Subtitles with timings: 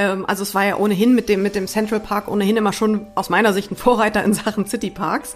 [0.00, 3.06] Ähm, also es war ja ohnehin mit dem, mit dem Central Park ohnehin immer schon
[3.14, 5.34] aus meiner Sicht ein Vorreiter in Sachen City Parks.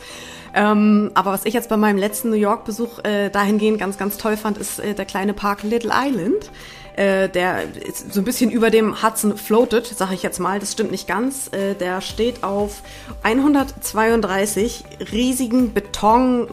[0.55, 4.37] Ähm, aber was ich jetzt bei meinem letzten New York-Besuch äh, dahingehend ganz, ganz toll
[4.37, 6.51] fand, ist äh, der kleine Park Little Island.
[6.97, 7.65] Äh, der
[8.09, 10.61] so ein bisschen über dem Hudson floatet, sage ich jetzt mal.
[10.61, 11.51] Das stimmt nicht ganz.
[11.53, 12.83] Äh, der steht auf
[13.25, 16.47] 132 riesigen Beton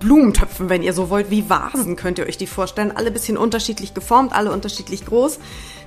[0.00, 2.90] Blumentöpfen, wenn ihr so wollt, wie Vasen könnt ihr euch die vorstellen.
[2.96, 5.38] Alle bisschen unterschiedlich geformt, alle unterschiedlich groß.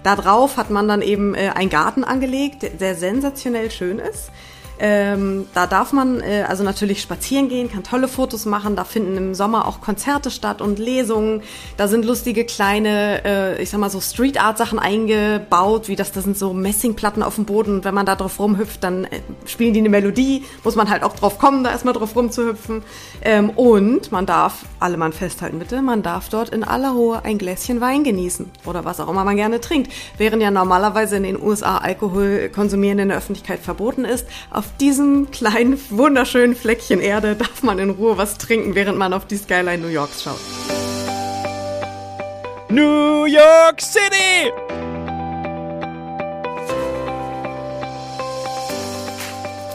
[0.03, 4.31] Da drauf hat man dann eben äh, einen Garten angelegt, der sensationell schön ist.
[4.79, 8.75] Ähm, da darf man äh, also natürlich spazieren gehen, kann tolle Fotos machen.
[8.77, 11.43] Da finden im Sommer auch Konzerte statt und Lesungen.
[11.75, 16.13] Da sind lustige kleine, äh, ich sag mal so Street Art Sachen eingebaut, wie das,
[16.13, 17.75] das sind so Messingplatten auf dem Boden.
[17.75, 20.45] Und wenn man da drauf rumhüpft, dann äh, spielen die eine Melodie.
[20.63, 22.83] Muss man halt auch drauf kommen, da erstmal drauf rumzuhüpfen.
[23.21, 27.37] Ähm, und man darf, alle Mann festhalten bitte, man darf dort in aller Ruhe ein
[27.37, 29.91] Gläschen Wein genießen oder was auch immer man gerne trinkt.
[30.17, 35.31] Während ja normalerweise in den USA Alkohol konsumieren in der Öffentlichkeit verboten ist, auf diesem
[35.31, 39.79] kleinen, wunderschönen Fleckchen Erde darf man in Ruhe was trinken, während man auf die Skyline
[39.79, 40.39] New Yorks schaut.
[42.69, 44.51] New York City!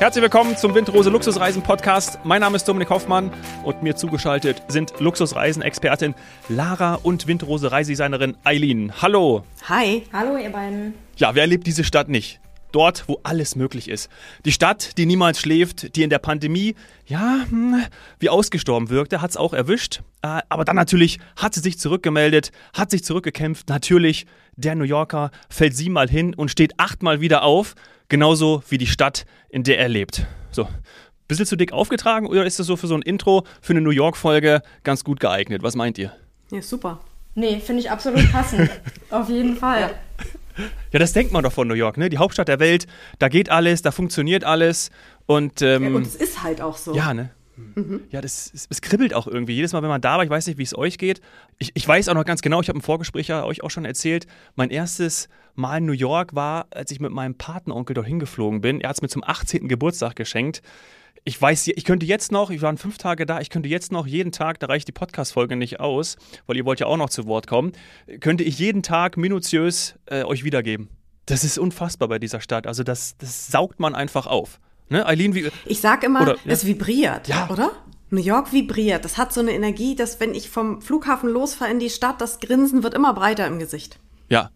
[0.00, 2.18] Herzlich willkommen zum Windrose Luxusreisen Podcast.
[2.24, 6.14] Mein Name ist Dominik Hoffmann und mir zugeschaltet sind Luxusreisen-Expertin
[6.48, 8.92] Lara und Windrose Reisedesignerin Eileen.
[9.00, 9.44] Hallo.
[9.68, 10.02] Hi.
[10.12, 10.94] Hallo, ihr beiden.
[11.16, 12.40] Ja, wer erlebt diese Stadt nicht?
[12.74, 14.10] Dort, wo alles möglich ist.
[14.44, 16.74] Die Stadt, die niemals schläft, die in der Pandemie,
[17.06, 17.84] ja, hm,
[18.18, 20.00] wie ausgestorben wirkte, hat es auch erwischt.
[20.22, 23.68] Äh, aber dann natürlich hat sie sich zurückgemeldet, hat sich zurückgekämpft.
[23.68, 27.74] Natürlich, der New Yorker fällt siebenmal hin und steht achtmal wieder auf,
[28.08, 30.26] genauso wie die Stadt, in der er lebt.
[30.50, 30.68] So.
[31.26, 33.90] Bisschen zu dick aufgetragen oder ist das so für so ein Intro für eine New
[33.90, 35.62] York-Folge ganz gut geeignet?
[35.62, 36.12] Was meint ihr?
[36.50, 37.00] Ja, super.
[37.34, 38.70] Nee, finde ich absolut passend.
[39.10, 39.80] Auf jeden Fall.
[39.80, 39.90] Ja.
[40.92, 42.08] Ja, das denkt man doch von New York, ne?
[42.08, 42.86] Die Hauptstadt der Welt,
[43.18, 44.90] da geht alles, da funktioniert alles.
[45.26, 46.94] Und, ähm, ja, und es ist halt auch so.
[46.94, 47.30] Ja, ne?
[47.56, 48.02] Mhm.
[48.10, 49.54] Ja, das, es, es, kribbelt auch irgendwie.
[49.54, 51.20] Jedes Mal, wenn man da war, ich weiß nicht, wie es euch geht.
[51.58, 53.84] Ich, ich weiß auch noch ganz genau, ich habe im Vorgespräch ja euch auch schon
[53.84, 58.60] erzählt, mein erstes Mal in New York war, als ich mit meinem Patenonkel dorthin geflogen
[58.60, 58.80] bin.
[58.80, 59.68] Er hat es mir zum 18.
[59.68, 60.62] Geburtstag geschenkt
[61.24, 64.06] ich weiß, ich könnte jetzt noch, ich war fünf Tage da, ich könnte jetzt noch
[64.06, 67.26] jeden Tag, da reicht die Podcast-Folge nicht aus, weil ihr wollt ja auch noch zu
[67.26, 67.72] Wort kommen,
[68.20, 70.90] könnte ich jeden Tag minutiös äh, euch wiedergeben.
[71.24, 72.66] Das ist unfassbar bei dieser Stadt.
[72.66, 74.60] Also das, das saugt man einfach auf.
[74.90, 75.48] Ne, Eileen, wie.
[75.64, 76.52] Ich sag immer, oder, ja.
[76.52, 77.48] es vibriert, ja.
[77.48, 77.72] oder?
[78.10, 79.06] New York vibriert.
[79.06, 82.38] Das hat so eine Energie, dass wenn ich vom Flughafen losfahre in die Stadt, das
[82.38, 83.98] Grinsen wird immer breiter im Gesicht.
[84.28, 84.50] Ja,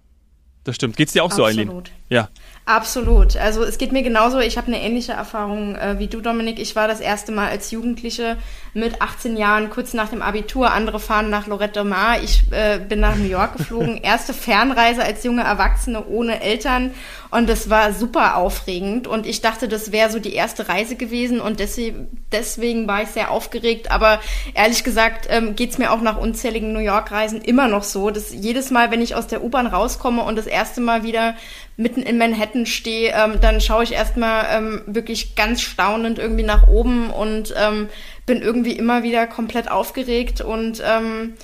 [0.64, 0.98] das stimmt.
[0.98, 1.54] Geht's dir auch Absolut.
[1.54, 1.82] so, Eileen?
[2.08, 2.28] Ja.
[2.68, 3.34] Absolut.
[3.38, 4.40] Also es geht mir genauso.
[4.40, 6.58] Ich habe eine ähnliche Erfahrung äh, wie du, Dominik.
[6.58, 8.36] Ich war das erste Mal als Jugendliche
[8.74, 10.70] mit 18 Jahren, kurz nach dem Abitur.
[10.70, 12.22] Andere fahren nach Lorette Mar.
[12.22, 13.96] Ich äh, bin nach New York geflogen.
[14.02, 16.92] Erste Fernreise als junge Erwachsene ohne Eltern.
[17.30, 19.06] Und das war super aufregend.
[19.06, 21.40] Und ich dachte, das wäre so die erste Reise gewesen.
[21.40, 23.90] Und deswegen, deswegen war ich sehr aufgeregt.
[23.90, 24.20] Aber
[24.52, 28.70] ehrlich gesagt ähm, geht mir auch nach unzähligen New York-Reisen immer noch so, dass jedes
[28.70, 31.34] Mal, wenn ich aus der U-Bahn rauskomme und das erste Mal wieder
[31.78, 36.66] mitten in Manhattan stehe, ähm, dann schaue ich erstmal ähm, wirklich ganz staunend irgendwie nach
[36.66, 37.88] oben und ähm,
[38.26, 41.34] bin irgendwie immer wieder komplett aufgeregt und ähm,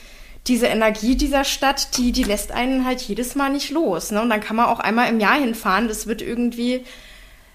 [0.49, 4.11] diese Energie dieser Stadt, die, die lässt einen halt jedes Mal nicht los.
[4.11, 4.21] Ne?
[4.21, 5.87] Und dann kann man auch einmal im Jahr hinfahren.
[5.87, 6.85] Das wird irgendwie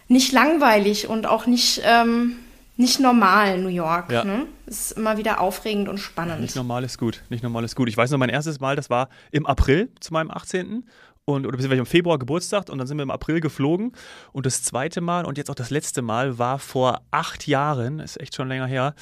[0.08, 2.38] nicht langweilig und auch nicht, ähm,
[2.78, 4.10] nicht normal, New York.
[4.10, 4.24] Ja.
[4.24, 4.48] Ne?
[4.66, 6.40] Ist immer wieder aufregend und spannend.
[6.40, 7.22] Nicht normal ist gut.
[7.30, 7.90] Nicht normal ist gut.
[7.90, 10.86] Ich weiß noch, mein erstes Mal, das war im April zu meinem 18
[11.30, 13.94] und oder beziehungsweise im Februar Geburtstag und dann sind wir im April geflogen.
[14.32, 18.20] Und das zweite Mal und jetzt auch das letzte Mal war vor acht Jahren, ist
[18.20, 18.96] echt schon länger her.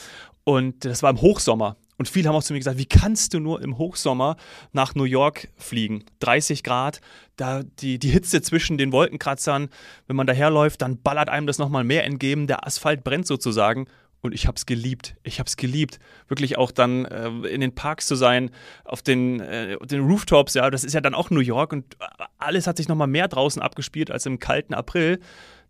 [0.43, 1.77] Und das war im Hochsommer.
[1.97, 4.37] Und viele haben auch zu mir gesagt, wie kannst du nur im Hochsommer
[4.71, 6.03] nach New York fliegen?
[6.19, 7.01] 30 Grad,
[7.37, 9.69] da die, die Hitze zwischen den Wolkenkratzern,
[10.05, 13.87] wenn man daherläuft, dann ballert einem das nochmal mehr entgegen, der Asphalt brennt sozusagen.
[14.21, 15.15] Und ich habe es geliebt.
[15.23, 18.49] Ich habe es geliebt, wirklich auch dann äh, in den Parks zu sein,
[18.83, 20.55] auf den, äh, den Rooftops.
[20.55, 21.97] Ja, das ist ja dann auch New York und
[22.37, 25.19] alles hat sich noch mal mehr draußen abgespielt als im kalten April.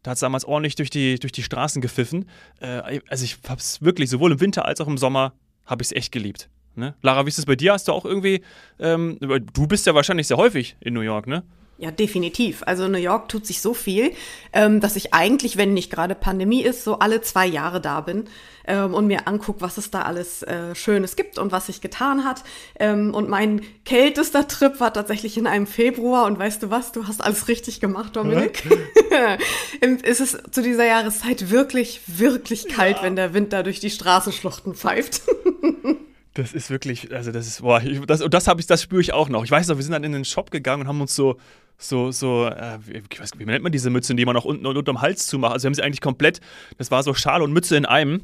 [0.03, 2.29] Da hat es damals ordentlich durch die, durch die Straßen gepfiffen.
[2.61, 5.33] Äh, also ich habe es wirklich sowohl im Winter als auch im Sommer
[5.65, 6.49] habe ich es echt geliebt.
[6.75, 6.95] Ne?
[7.01, 7.73] Lara, wie ist es bei dir?
[7.73, 8.41] Hast du auch irgendwie?
[8.79, 11.43] Ähm, du bist ja wahrscheinlich sehr häufig in New York, ne?
[11.79, 12.63] Ja, definitiv.
[12.65, 14.11] Also New York tut sich so viel,
[14.51, 18.25] ähm, dass ich eigentlich, wenn nicht gerade Pandemie ist, so alle zwei Jahre da bin
[18.65, 22.25] ähm, und mir anguck, was es da alles äh, Schönes gibt und was sich getan
[22.25, 22.43] hat.
[22.79, 26.25] Ähm, und mein kältester Trip war tatsächlich in einem Februar.
[26.25, 26.93] Und weißt du was?
[26.93, 28.63] Du hast alles richtig gemacht, Dominik.
[30.01, 33.03] es ist zu dieser Jahreszeit wirklich, wirklich kalt, ja.
[33.03, 35.21] wenn der Wind da durch die Straßenschluchten pfeift.
[36.37, 39.01] Das ist wirklich, also das ist, boah, ich, das, und das habe ich, das spüre
[39.01, 39.43] ich auch noch.
[39.43, 41.37] Ich weiß noch, wir sind dann in den Shop gegangen und haben uns so,
[41.79, 42.77] so, so, äh,
[43.09, 45.53] ich weiß, wie nennt man diese Mützen, die man auch unten und unterm Hals zumacht.
[45.53, 46.39] Also wir haben sie eigentlich komplett,
[46.77, 48.21] das war so Schale und Mütze in einem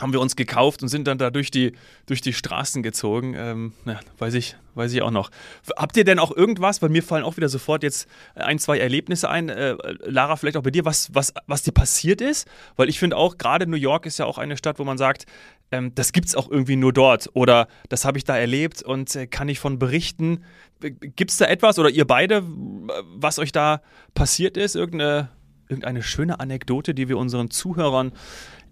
[0.00, 1.72] haben wir uns gekauft und sind dann da durch die,
[2.06, 3.34] durch die Straßen gezogen.
[3.36, 5.30] Ähm, ja, weiß ich, weiß ich auch noch.
[5.76, 9.28] Habt ihr denn auch irgendwas, weil mir fallen auch wieder sofort jetzt ein, zwei Erlebnisse
[9.28, 12.48] ein, äh, Lara, vielleicht auch bei dir, was, was, was dir passiert ist?
[12.76, 15.26] Weil ich finde auch, gerade New York ist ja auch eine Stadt, wo man sagt,
[15.72, 19.14] ähm, das gibt es auch irgendwie nur dort oder das habe ich da erlebt und
[19.16, 20.44] äh, kann ich von berichten.
[20.80, 23.82] Gibt es da etwas oder ihr beide, was euch da
[24.14, 24.76] passiert ist?
[24.76, 25.28] Irgendeine,
[25.68, 28.12] irgendeine schöne Anekdote, die wir unseren Zuhörern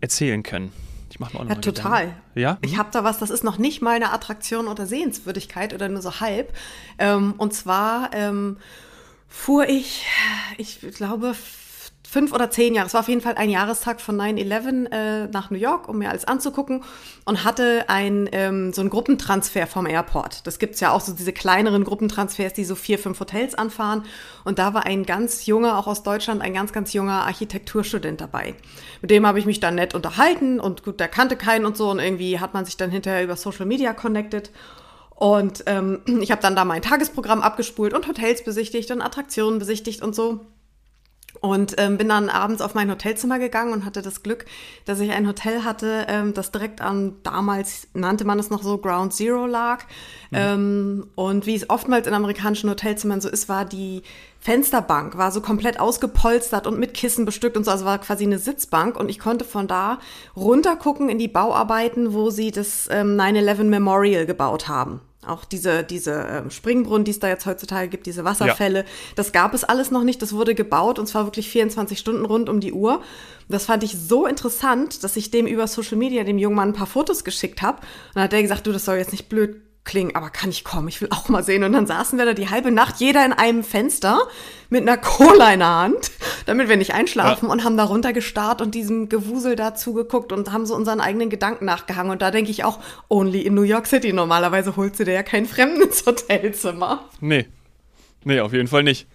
[0.01, 0.73] erzählen können?
[1.11, 2.01] Ich mache mir auch noch Ja, total.
[2.07, 2.23] Gedanken.
[2.35, 2.59] Ja?
[2.63, 6.03] Ich habe da was, das ist noch nicht mal eine Attraktion oder Sehenswürdigkeit oder nur
[6.03, 6.53] so halb.
[6.99, 8.57] Ähm, und zwar ähm,
[9.29, 10.05] fuhr ich,
[10.59, 11.35] ich glaube,
[12.09, 15.51] fünf oder zehn Jahre, es war auf jeden Fall ein Jahrestag von 9-11 äh, nach
[15.51, 16.85] New York, um mir alles anzugucken
[17.25, 20.47] und hatte ein, ähm, so einen Gruppentransfer vom Airport.
[20.47, 24.05] Das gibt's ja auch so diese kleineren Gruppentransfers, die so vier, fünf Hotels anfahren.
[24.45, 28.55] Und da war ein ganz junger, auch aus Deutschland, ein ganz, ganz junger Architekturstudent dabei.
[29.03, 31.91] Mit dem habe ich mich dann nett unterhalten und gut, der kannte keinen und so
[31.91, 34.51] und irgendwie hat man sich dann hinterher über Social Media connected.
[35.17, 40.03] Und ähm, ich habe dann da mein Tagesprogramm abgespult und Hotels besichtigt und Attraktionen besichtigt
[40.03, 40.47] und so.
[41.41, 44.47] Und ähm, bin dann abends auf mein Hotelzimmer gegangen und hatte das Glück,
[44.85, 48.79] dass ich ein Hotel hatte, ähm, das direkt an, damals nannte man es noch so,
[48.79, 49.85] Ground Zero lag.
[50.31, 50.37] Mhm.
[50.37, 54.03] Ähm, und wie es oftmals in amerikanischen Hotelzimmern so ist, war die
[54.41, 58.39] Fensterbank, war so komplett ausgepolstert und mit Kissen bestückt und so, also war quasi eine
[58.39, 58.97] Sitzbank.
[58.97, 59.99] Und ich konnte von da
[60.37, 65.01] runter gucken in die Bauarbeiten, wo sie das ähm, 9-11 Memorial gebaut haben.
[65.27, 68.85] Auch diese, diese ähm, Springbrunnen, die es da jetzt heutzutage gibt, diese Wasserfälle, ja.
[69.15, 70.23] das gab es alles noch nicht.
[70.23, 73.03] Das wurde gebaut und zwar wirklich 24 Stunden rund um die Uhr.
[73.49, 76.75] Das fand ich so interessant, dass ich dem über Social Media, dem jungen Mann, ein
[76.75, 77.79] paar Fotos geschickt habe.
[77.79, 80.65] Und dann hat der gesagt, du, das soll jetzt nicht blöd klingen, aber kann ich
[80.65, 81.65] kommen, ich will auch mal sehen.
[81.65, 84.19] Und dann saßen wir da die halbe Nacht, jeder in einem Fenster
[84.69, 86.11] mit einer Cola in der Hand,
[86.45, 87.53] damit wir nicht einschlafen ja.
[87.53, 91.65] und haben da runtergestarrt und diesem Gewusel da zugeguckt und haben so unseren eigenen Gedanken
[91.65, 92.13] nachgehangen.
[92.13, 94.13] Und da denke ich auch, only in New York City.
[94.13, 97.05] Normalerweise holst du dir ja keinen Fremden ins Hotelzimmer.
[97.21, 97.47] Nee,
[98.27, 99.07] Nee, auf jeden Fall nicht.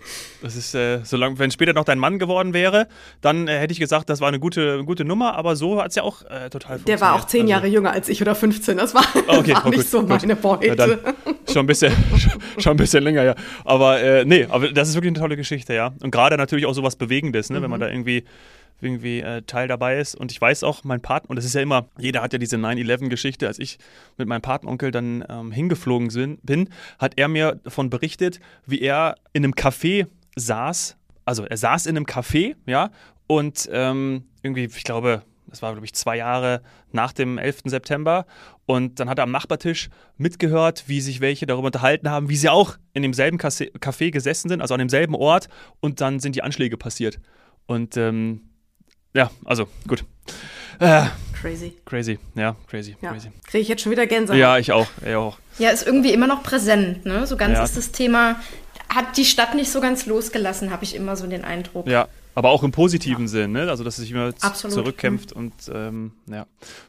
[0.41, 2.87] Das ist, äh, solange, wenn später noch dein Mann geworden wäre,
[3.19, 5.95] dann äh, hätte ich gesagt, das war eine gute, gute Nummer, aber so hat es
[5.95, 6.87] ja auch äh, total funktioniert.
[6.87, 9.65] Der war auch zehn Jahre also, jünger als ich oder 15, das war, okay, war
[9.65, 10.65] oh, nicht gut, so meine Beute.
[10.65, 10.99] Ja, dann,
[11.53, 11.93] schon, ein bisschen,
[12.57, 13.35] schon ein bisschen länger, ja.
[13.65, 15.93] Aber äh, nee, aber das ist wirklich eine tolle Geschichte, ja.
[16.01, 17.63] Und gerade natürlich auch so was Bewegendes, ne, mhm.
[17.63, 17.83] wenn man mhm.
[17.83, 18.23] da irgendwie
[18.81, 20.15] irgendwie äh, Teil dabei ist.
[20.15, 22.57] Und ich weiß auch, mein Partner, und das ist ja immer, jeder hat ja diese
[22.57, 23.77] 9-11-Geschichte, als ich
[24.17, 26.69] mit meinem Patenonkel dann ähm, hingeflogen bin,
[26.99, 30.97] hat er mir davon berichtet, wie er in einem Café saß.
[31.25, 32.89] Also er saß in einem Café, ja,
[33.27, 35.21] und ähm, irgendwie, ich glaube,
[35.51, 36.61] das war, glaube ich, zwei Jahre
[36.91, 37.63] nach dem 11.
[37.65, 38.25] September.
[38.65, 42.49] Und dann hat er am Nachbartisch mitgehört, wie sich welche darüber unterhalten haben, wie sie
[42.49, 45.49] auch in demselben Café gesessen sind, also an demselben Ort.
[45.81, 47.19] Und dann sind die Anschläge passiert.
[47.67, 48.41] Und ähm,
[49.13, 50.05] ja, also gut.
[50.79, 51.03] Äh,
[51.39, 51.73] crazy.
[51.85, 53.11] Crazy, ja, crazy, ja.
[53.11, 53.29] crazy.
[53.45, 54.39] Kriege ich jetzt schon wieder Gänsehaut.
[54.39, 55.37] Ja, ich auch, ich auch.
[55.59, 57.27] Ja, ist irgendwie immer noch präsent, ne?
[57.27, 57.63] So ganz ja.
[57.63, 58.37] ist das Thema,
[58.93, 61.87] hat die Stadt nicht so ganz losgelassen, habe ich immer so den Eindruck.
[61.87, 63.27] Ja, aber auch im positiven ja.
[63.29, 63.69] Sinn, ne?
[63.69, 64.73] Also, dass es sich immer Absolut.
[64.73, 65.41] zurückkämpft mhm.
[65.41, 66.45] und ähm, ja.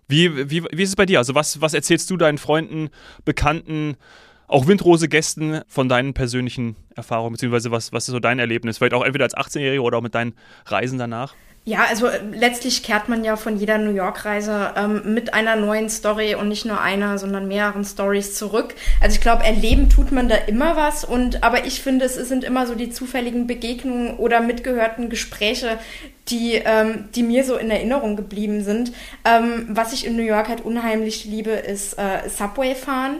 [0.08, 1.18] Wie, wie, wie ist es bei dir?
[1.18, 2.90] Also, was, was erzählst du deinen Freunden,
[3.24, 3.96] Bekannten,
[4.48, 8.78] auch Windrose-Gästen von deinen persönlichen Erfahrungen, beziehungsweise was, was ist so dein Erlebnis?
[8.78, 10.34] Vielleicht auch entweder als 18-Jähriger oder auch mit deinen
[10.66, 11.34] Reisen danach?
[11.64, 15.88] Ja, also äh, letztlich kehrt man ja von jeder New York-Reise ähm, mit einer neuen
[15.88, 18.74] Story und nicht nur einer, sondern mehreren Stories zurück.
[19.00, 22.42] Also ich glaube, erleben tut man da immer was und aber ich finde, es sind
[22.42, 25.78] immer so die zufälligen Begegnungen oder mitgehörten Gespräche,
[26.28, 28.92] die, ähm, die mir so in Erinnerung geblieben sind.
[29.24, 33.18] Ähm, was ich in New York halt unheimlich liebe, ist äh, Subway fahren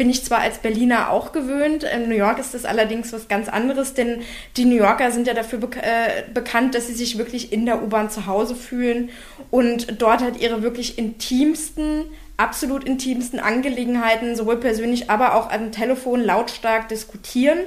[0.00, 3.50] bin ich zwar als Berliner auch gewöhnt, in New York ist das allerdings was ganz
[3.50, 4.22] anderes, denn
[4.56, 7.82] die New Yorker sind ja dafür be äh, bekannt, dass sie sich wirklich in der
[7.82, 9.10] U-Bahn zu Hause fühlen
[9.50, 12.06] und dort halt ihre wirklich intimsten,
[12.38, 17.58] absolut intimsten Angelegenheiten, sowohl persönlich, aber auch am Telefon lautstark diskutieren.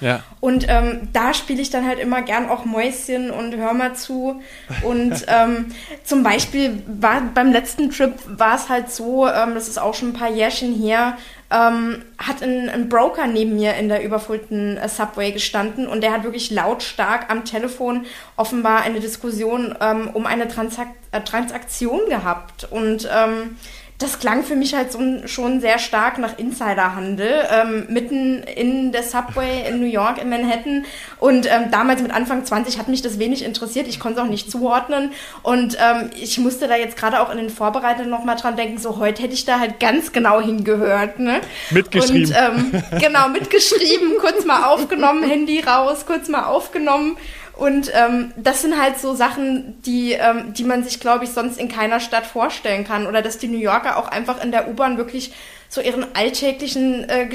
[0.00, 0.22] Ja.
[0.40, 4.40] Und ähm, da spiele ich dann halt immer gern auch Mäuschen und hör mal zu.
[4.82, 5.66] Und ähm,
[6.02, 10.10] zum Beispiel war beim letzten Trip war es halt so, ähm, das ist auch schon
[10.10, 11.16] ein paar Jährchen her,
[11.50, 16.12] ähm, hat ein, ein, Broker neben mir in der überfüllten äh, Subway gestanden und der
[16.12, 22.66] hat wirklich lautstark am Telefon offenbar eine Diskussion ähm, um eine Transak äh, Transaktion gehabt.
[22.70, 23.56] Und ähm,
[23.98, 29.04] das klang für mich halt so, schon sehr stark nach Insiderhandel, ähm, mitten in der
[29.04, 30.84] Subway in New York, in Manhattan.
[31.20, 33.86] Und ähm, damals mit Anfang 20 hat mich das wenig interessiert.
[33.86, 35.12] Ich konnte es auch nicht zuordnen.
[35.42, 38.98] Und ähm, ich musste da jetzt gerade auch in den Vorbereitungen nochmal dran denken, so
[38.98, 41.20] heute hätte ich da halt ganz genau hingehört.
[41.20, 41.40] Ne?
[41.70, 42.34] Mitgeschrieben.
[42.34, 47.16] Und, ähm, genau, mitgeschrieben, kurz mal aufgenommen, Handy raus, kurz mal aufgenommen.
[47.56, 51.58] Und ähm, das sind halt so Sachen, die, ähm, die man sich, glaube ich, sonst
[51.58, 53.06] in keiner Stadt vorstellen kann.
[53.06, 55.32] Oder dass die New Yorker auch einfach in der U-Bahn wirklich
[55.68, 57.28] so ihren alltäglichen äh,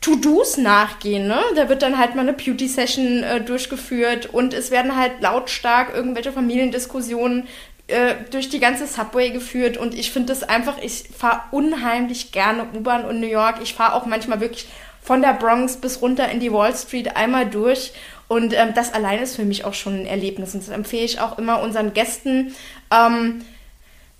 [0.00, 1.26] To-Dos nachgehen.
[1.26, 1.38] Ne?
[1.54, 6.32] Da wird dann halt mal eine Beauty-Session äh, durchgeführt und es werden halt lautstark irgendwelche
[6.32, 7.46] Familiendiskussionen
[7.88, 9.76] äh, durch die ganze Subway geführt.
[9.76, 13.56] Und ich finde das einfach, ich fahre unheimlich gerne U-Bahn in New York.
[13.62, 14.68] Ich fahre auch manchmal wirklich
[15.02, 17.92] von der Bronx bis runter in die Wall Street einmal durch
[18.28, 20.54] und ähm, das allein ist für mich auch schon ein Erlebnis.
[20.54, 22.54] Und das empfehle ich auch immer unseren Gästen,
[22.92, 23.42] ähm,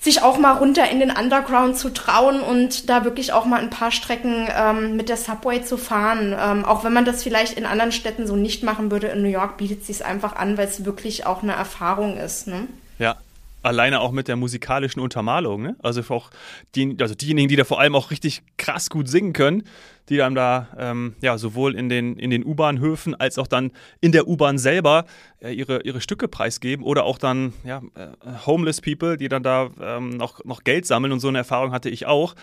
[0.00, 3.70] sich auch mal runter in den Underground zu trauen und da wirklich auch mal ein
[3.70, 6.34] paar Strecken ähm, mit der Subway zu fahren.
[6.38, 9.28] Ähm, auch wenn man das vielleicht in anderen Städten so nicht machen würde, in New
[9.28, 12.46] York bietet es sich einfach an, weil es wirklich auch eine Erfahrung ist.
[12.46, 12.68] Ne?
[12.98, 13.16] Ja,
[13.62, 15.62] alleine auch mit der musikalischen Untermalung.
[15.62, 15.76] Ne?
[15.80, 16.30] Also auch
[16.74, 19.64] die, also diejenigen, die da vor allem auch richtig krass gut singen können,
[20.08, 24.12] die dann da ähm, ja sowohl in den, in den U-Bahnhöfen als auch dann in
[24.12, 25.04] der U-Bahn selber
[25.40, 28.08] äh, ihre, ihre Stücke preisgeben oder auch dann ja, äh,
[28.46, 31.90] Homeless People, die dann da ähm, noch, noch Geld sammeln und so eine Erfahrung hatte
[31.90, 32.34] ich auch.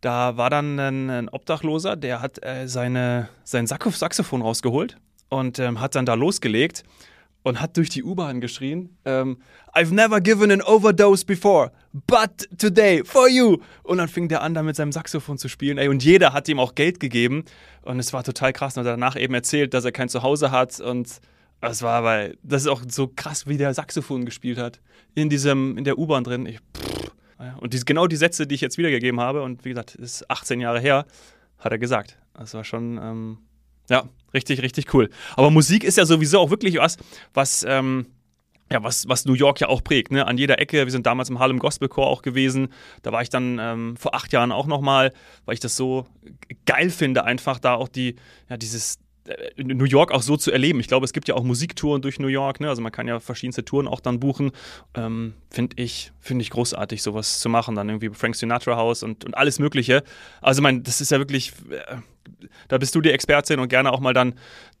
[0.00, 5.80] Da war dann ein, ein Obdachloser, der hat äh, seine, sein Saxophon rausgeholt und ähm,
[5.80, 6.84] hat dann da losgelegt
[7.46, 9.38] und hat durch die U-Bahn geschrien, ähm,
[9.72, 13.58] I've never given an overdose before, but today for you.
[13.84, 15.78] Und dann fing der an, da mit seinem Saxophon zu spielen.
[15.78, 17.44] Ey, und jeder hat ihm auch Geld gegeben.
[17.82, 18.76] Und es war total krass.
[18.76, 20.80] Und danach eben erzählt, dass er kein Zuhause hat.
[20.80, 21.20] Und
[21.60, 24.80] es war aber, das ist auch so krass, wie der Saxophon gespielt hat.
[25.14, 26.46] In diesem, in der U-Bahn drin.
[26.46, 26.58] Ich,
[27.60, 30.58] und die, genau die Sätze, die ich jetzt wiedergegeben habe, und wie gesagt, ist 18
[30.58, 31.06] Jahre her,
[31.60, 32.18] hat er gesagt.
[32.34, 33.38] Das war schon, ähm,
[33.88, 35.10] ja, richtig, richtig cool.
[35.36, 36.96] Aber Musik ist ja sowieso auch wirklich was,
[37.34, 38.06] was, ähm,
[38.70, 40.26] ja, was, was New York ja auch prägt, ne?
[40.26, 40.84] An jeder Ecke.
[40.84, 42.68] Wir sind damals im Harlem Gospel Chor auch gewesen.
[43.02, 45.12] Da war ich dann ähm, vor acht Jahren auch nochmal,
[45.44, 46.06] weil ich das so
[46.64, 48.16] geil finde, einfach da auch die,
[48.48, 48.98] ja, dieses,
[49.56, 50.80] New York auch so zu erleben.
[50.80, 52.68] Ich glaube, es gibt ja auch Musiktouren durch New York, ne?
[52.68, 54.52] also man kann ja verschiedenste Touren auch dann buchen.
[54.94, 59.24] Ähm, Finde ich, find ich großartig, sowas zu machen, dann irgendwie Frank Sinatra House und,
[59.24, 60.02] und alles Mögliche.
[60.40, 61.96] Also, mein, das ist ja wirklich, äh,
[62.68, 64.34] da bist du die Expertin und gerne auch mal dann,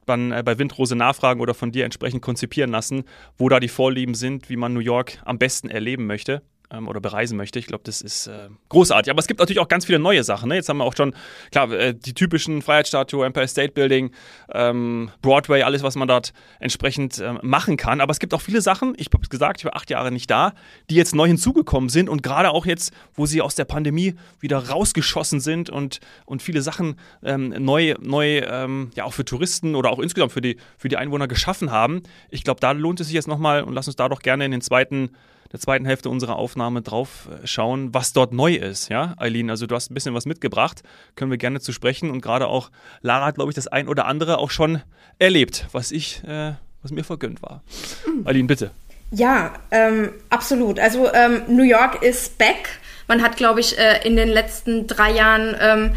[0.04, 3.04] dann äh, bei Windrose nachfragen oder von dir entsprechend konzipieren lassen,
[3.38, 7.00] wo da die Vorlieben sind, wie man New York am besten erleben möchte ähm, oder
[7.00, 7.58] bereisen möchte.
[7.58, 9.10] Ich glaube, das ist äh, großartig.
[9.10, 10.48] Aber es gibt natürlich auch ganz viele neue Sachen.
[10.48, 10.56] Ne?
[10.56, 11.14] Jetzt haben wir auch schon,
[11.50, 14.10] klar, äh, die typischen Freiheitsstatue, Empire State Building,
[14.52, 18.00] ähm, Broadway, alles, was man dort entsprechend äh, machen kann.
[18.00, 20.30] Aber es gibt auch viele Sachen, ich habe es gesagt, ich war acht Jahre nicht
[20.30, 20.52] da,
[20.90, 24.68] die jetzt neu hinzugekommen sind und gerade auch jetzt, wo sie aus der Pandemie wieder
[24.68, 29.90] rausgeschossen sind und, und viele Sachen ähm, neu, neu ähm, ja auch für Touristen oder
[29.90, 32.02] auch insgesamt für die, für die Einwohner geschaffen haben.
[32.30, 34.50] Ich glaube, da lohnt es sich jetzt nochmal und lass uns da doch gerne in
[34.50, 35.10] den zweiten
[35.56, 38.90] der zweiten Hälfte unserer Aufnahme drauf äh, schauen, was dort neu ist.
[38.90, 40.82] Ja, Eileen, also du hast ein bisschen was mitgebracht,
[41.14, 42.70] können wir gerne zu sprechen und gerade auch
[43.00, 44.82] Lara hat, glaube ich, das ein oder andere auch schon
[45.18, 47.62] erlebt, was ich, äh, was mir vergönnt war.
[48.06, 48.26] Mhm.
[48.26, 48.70] Eileen, bitte.
[49.10, 50.78] Ja, ähm, absolut.
[50.78, 52.80] Also ähm, New York ist back.
[53.08, 55.94] Man hat, glaube ich, äh, in den letzten drei Jahren ähm,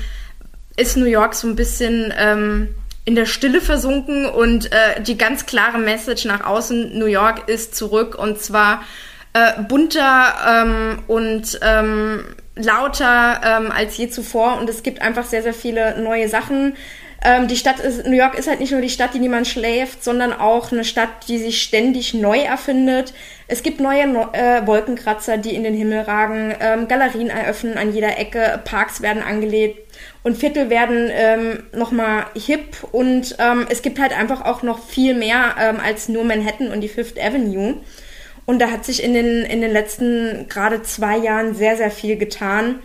[0.77, 2.69] ist New York so ein bisschen ähm,
[3.03, 7.75] in der Stille versunken und äh, die ganz klare Message nach außen, New York ist
[7.75, 8.83] zurück und zwar
[9.33, 12.23] äh, bunter ähm, und ähm,
[12.55, 16.75] lauter ähm, als je zuvor und es gibt einfach sehr, sehr viele neue Sachen.
[17.23, 20.03] Ähm, die Stadt ist, New York ist halt nicht nur die Stadt, die niemand schläft,
[20.03, 23.13] sondern auch eine Stadt, die sich ständig neu erfindet.
[23.47, 28.17] Es gibt neue äh, Wolkenkratzer, die in den Himmel ragen, ähm, Galerien eröffnen an jeder
[28.17, 29.79] Ecke, Parks werden angelegt
[30.23, 35.13] und Viertel werden ähm, nochmal hip und ähm, es gibt halt einfach auch noch viel
[35.13, 37.75] mehr ähm, als nur Manhattan und die Fifth Avenue.
[38.49, 42.17] Und da hat sich in den, in den letzten gerade zwei Jahren sehr, sehr viel
[42.17, 42.79] getan.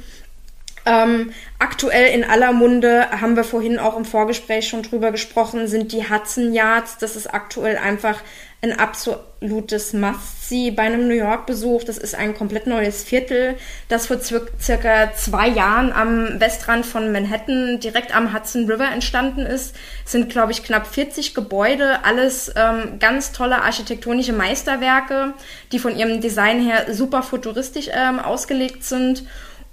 [0.84, 5.92] Ähm, aktuell in aller Munde, haben wir vorhin auch im Vorgespräch schon drüber gesprochen, sind
[5.92, 6.98] die Hudson Yards.
[6.98, 8.20] Das ist aktuell einfach
[8.64, 11.84] ein absolutes Must-See bei einem New York-Besuch.
[11.84, 13.56] Das ist ein komplett neues Viertel,
[13.88, 19.76] das vor circa zwei Jahren am Westrand von Manhattan direkt am Hudson River entstanden ist.
[20.04, 25.34] Es sind, glaube ich, knapp 40 Gebäude, alles ähm, ganz tolle architektonische Meisterwerke,
[25.70, 29.24] die von ihrem Design her super futuristisch ähm, ausgelegt sind.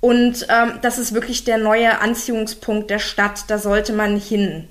[0.01, 3.45] Und ähm, das ist wirklich der neue Anziehungspunkt der Stadt.
[3.47, 4.67] Da sollte man hin.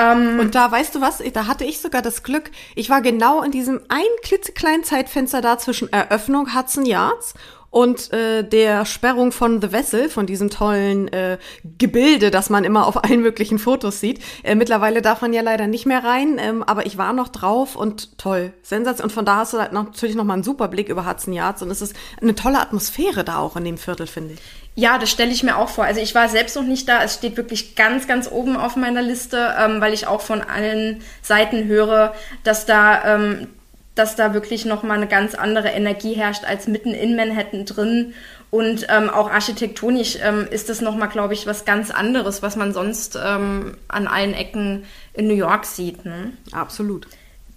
[0.00, 3.42] Ähm, und da, weißt du was, da hatte ich sogar das Glück, ich war genau
[3.42, 7.34] in diesem ein klitzekleinen Zeitfenster da zwischen Eröffnung Hudson Yards
[7.70, 11.38] und äh, der Sperrung von The Vessel, von diesem tollen äh,
[11.78, 14.20] Gebilde, das man immer auf allen möglichen Fotos sieht.
[14.42, 17.76] Äh, mittlerweile darf man ja leider nicht mehr rein, ähm, aber ich war noch drauf
[17.76, 19.04] und toll, Sensation.
[19.04, 21.62] Und von da hast du halt natürlich noch mal einen super Blick über Hudson Yards
[21.62, 24.40] und es ist eine tolle Atmosphäre da auch in dem Viertel, finde ich.
[24.76, 25.84] Ja, das stelle ich mir auch vor.
[25.84, 27.02] Also ich war selbst noch nicht da.
[27.02, 31.02] Es steht wirklich ganz, ganz oben auf meiner Liste, ähm, weil ich auch von allen
[31.22, 33.48] Seiten höre, dass da ähm,
[33.94, 38.14] dass da wirklich nochmal eine ganz andere Energie herrscht als mitten in Manhattan drin.
[38.50, 42.72] Und ähm, auch architektonisch ähm, ist das nochmal, glaube ich, was ganz anderes, was man
[42.72, 46.04] sonst ähm, an allen Ecken in New York sieht.
[46.04, 46.32] Ne?
[46.50, 47.06] Absolut.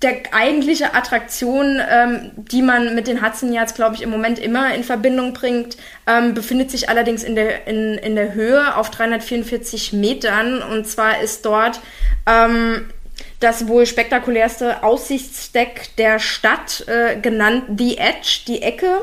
[0.04, 4.76] Der eigentliche Attraktion, ähm, die man mit den Hudson Yards, glaube ich, im Moment immer
[4.76, 9.94] in Verbindung bringt, ähm, befindet sich allerdings in der, in, in der Höhe auf 344
[9.94, 10.62] Metern.
[10.62, 11.80] Und zwar ist dort
[12.28, 12.90] ähm,
[13.40, 19.02] das wohl spektakulärste Aussichtsdeck der Stadt, äh, genannt The Edge, die Ecke.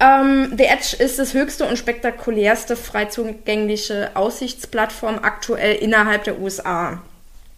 [0.00, 7.02] Ähm, The Edge ist das höchste und spektakulärste frei zugängliche Aussichtsplattform aktuell innerhalb der USA.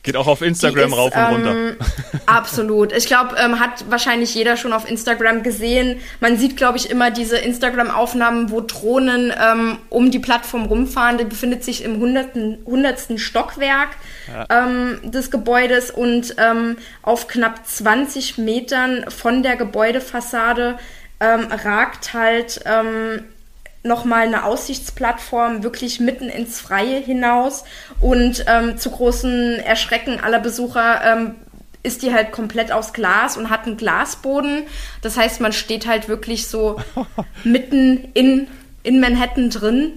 [0.05, 1.51] Geht auch auf Instagram ist, rauf und runter.
[1.51, 1.77] Ähm,
[2.27, 2.93] absolut.
[2.93, 6.01] Ich glaube, ähm, hat wahrscheinlich jeder schon auf Instagram gesehen.
[6.21, 11.19] Man sieht, glaube ich, immer diese Instagram-Aufnahmen, wo Drohnen ähm, um die Plattform rumfahren.
[11.19, 13.91] Die befindet sich im hundertsten, hundertsten Stockwerk
[14.29, 14.47] ja.
[14.51, 20.79] Ähm, des Gebäudes und ähm, auf knapp 20 Metern von der Gebäudefassade
[21.21, 22.61] ragt halt
[23.89, 27.65] nochmal eine Aussichtsplattform wirklich mitten ins Freie hinaus
[28.01, 31.35] und ähm, zu großen Erschrecken aller Besucher ähm,
[31.83, 34.65] ist die halt komplett aus Glas und hat einen Glasboden.
[35.03, 36.77] Das heißt, man steht halt wirklich so
[37.45, 38.49] mitten in,
[38.83, 39.93] in Manhattan drin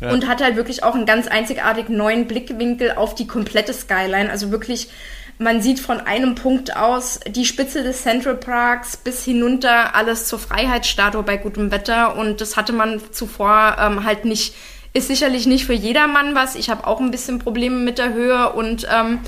[0.00, 0.10] ja.
[0.10, 4.30] und hat halt wirklich auch einen ganz einzigartig neuen Blickwinkel auf die komplette Skyline.
[4.30, 4.90] Also wirklich
[5.38, 10.38] man sieht von einem Punkt aus die Spitze des Central Parks bis hinunter alles zur
[10.38, 14.54] Freiheitsstatue bei gutem Wetter und das hatte man zuvor ähm, halt nicht.
[14.96, 16.54] Ist sicherlich nicht für jedermann was.
[16.54, 19.18] Ich habe auch ein bisschen Probleme mit der Höhe und ähm,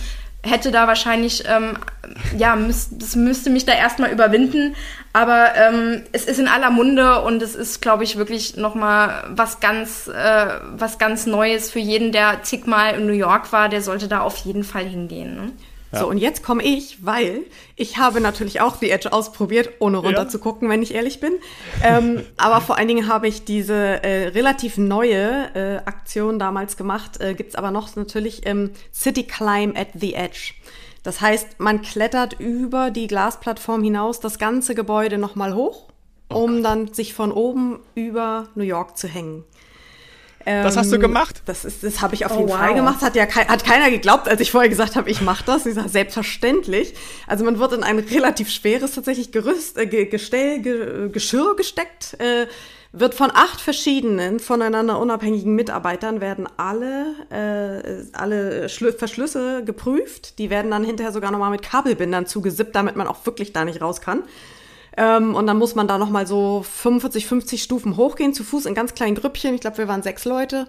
[0.46, 1.76] hätte da wahrscheinlich, ähm,
[2.36, 4.76] ja, müß, das müsste mich da erstmal überwinden.
[5.12, 9.58] Aber ähm, es ist in aller Munde und es ist, glaube ich, wirklich nochmal was
[9.58, 10.46] ganz, äh,
[10.76, 13.68] was ganz Neues für jeden, der zigmal in New York war.
[13.68, 15.34] Der sollte da auf jeden Fall hingehen.
[15.34, 15.52] Ne?
[15.96, 16.02] Ja.
[16.02, 20.22] So, und jetzt komme ich, weil ich habe natürlich auch The Edge ausprobiert, ohne runter
[20.22, 20.28] ja.
[20.28, 21.32] zu gucken, wenn ich ehrlich bin.
[21.82, 27.20] Ähm, aber vor allen Dingen habe ich diese äh, relativ neue äh, Aktion damals gemacht.
[27.20, 30.52] Äh, Gibt aber noch natürlich ähm, City Climb at the Edge.
[31.02, 35.84] Das heißt, man klettert über die Glasplattform hinaus das ganze Gebäude nochmal hoch,
[36.32, 39.44] oh um dann sich von oben über New York zu hängen.
[40.46, 41.42] Das hast du ähm, gemacht?
[41.44, 42.58] Das, ist, das habe ich auf oh, jeden wow.
[42.58, 43.02] Fall gemacht.
[43.02, 45.66] Hat ja hat keiner geglaubt, als ich vorher gesagt habe, ich mache das.
[45.66, 46.94] Ich sage, selbstverständlich.
[47.26, 52.46] Also man wird in ein relativ schweres tatsächlich Gerüst, äh, Gestell, Ge, Geschirr gesteckt, äh,
[52.92, 60.38] wird von acht verschiedenen voneinander unabhängigen Mitarbeitern werden alle, äh, alle Schlü Verschlüsse geprüft.
[60.38, 63.82] Die werden dann hinterher sogar nochmal mit Kabelbindern zugesippt, damit man auch wirklich da nicht
[63.82, 64.22] raus kann.
[64.96, 68.74] Ähm, und dann muss man da nochmal so 45, 50 Stufen hochgehen, zu Fuß in
[68.74, 69.54] ganz kleinen Grüppchen.
[69.54, 70.66] Ich glaube, wir waren sechs Leute.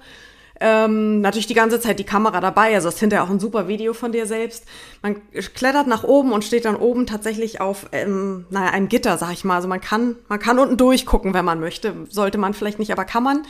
[0.59, 3.93] Ähm, natürlich die ganze Zeit die Kamera dabei, also ist hinterher auch ein super Video
[3.93, 4.65] von dir selbst.
[5.03, 9.33] Man klettert nach oben und steht dann oben tatsächlich auf, ähm, naja, einem Gitter, sag
[9.33, 9.57] ich mal.
[9.57, 11.93] Also man kann, man kann unten durchgucken, wenn man möchte.
[12.09, 13.43] Sollte man vielleicht nicht, aber kann man.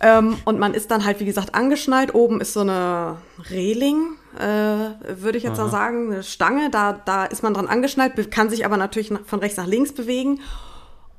[0.00, 2.14] Ähm, und man ist dann halt, wie gesagt, angeschnallt.
[2.14, 3.16] Oben ist so eine
[3.50, 6.70] Reling, äh, würde ich jetzt mal sagen, eine Stange.
[6.70, 10.40] Da, da ist man dran angeschnallt, kann sich aber natürlich von rechts nach links bewegen.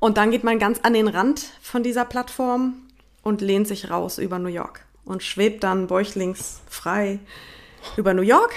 [0.00, 2.74] Und dann geht man ganz an den Rand von dieser Plattform
[3.22, 7.18] und lehnt sich raus über New York und schwebt dann bäuchlings frei
[7.96, 8.54] über New York.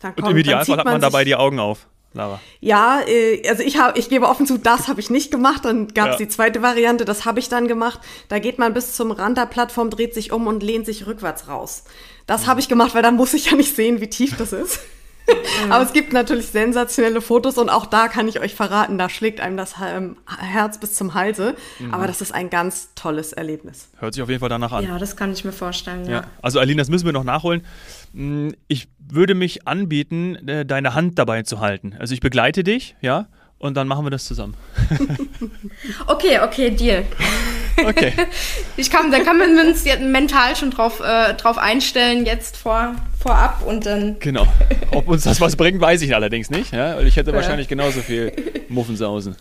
[0.00, 1.86] Dann kommt, und im Idealfall hat man dabei die Augen auf.
[2.16, 2.40] Lara.
[2.60, 5.64] Ja, äh, also ich habe, ich gebe offen zu, das habe ich nicht gemacht.
[5.64, 6.26] Dann gab es ja.
[6.26, 8.00] die zweite Variante, das habe ich dann gemacht.
[8.28, 11.48] Da geht man bis zum Rand der Plattform, dreht sich um und lehnt sich rückwärts
[11.48, 11.84] raus.
[12.26, 14.80] Das habe ich gemacht, weil dann muss ich ja nicht sehen, wie tief das ist.
[15.70, 19.40] Aber es gibt natürlich sensationelle Fotos und auch da kann ich euch verraten, da schlägt
[19.40, 21.56] einem das ähm, Herz bis zum Halse.
[21.78, 21.92] Mhm.
[21.92, 23.88] Aber das ist ein ganz tolles Erlebnis.
[23.98, 24.84] Hört sich auf jeden Fall danach an.
[24.84, 26.04] Ja, das kann ich mir vorstellen.
[26.04, 26.10] Ja.
[26.10, 26.24] ja.
[26.42, 27.62] Also Aline, das müssen wir noch nachholen.
[28.12, 31.96] Hm, ich würde mich anbieten, äh, deine Hand dabei zu halten.
[31.98, 33.26] Also ich begleite dich, ja,
[33.58, 34.54] und dann machen wir das zusammen.
[36.06, 37.04] okay, okay, Deal.
[37.78, 38.14] Okay.
[38.78, 42.94] Ich kann, dann kann man uns jetzt mental schon drauf, äh, drauf einstellen, jetzt vor,
[43.20, 44.16] vorab und dann.
[44.20, 44.46] Genau.
[44.92, 46.72] Ob uns das was bringt, weiß ich allerdings nicht.
[46.72, 46.96] Ja?
[46.96, 47.36] Weil ich hätte ja.
[47.36, 48.32] wahrscheinlich genauso viel
[48.70, 49.36] Muffensausen.